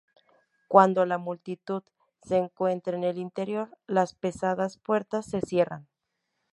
Cuando 0.67 1.05
la 1.05 1.19
multitud 1.19 1.83
se 2.23 2.37
encuentra 2.37 2.97
en 2.97 3.03
el 3.03 3.19
interior, 3.19 3.77
las 3.85 4.15
pesadas 4.15 4.79
puertas 4.79 5.27
se 5.27 5.41
cierran. 5.41 5.87